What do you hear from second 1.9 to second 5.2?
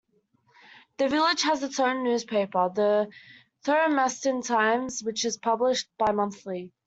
newspaper, The Thurmaston Times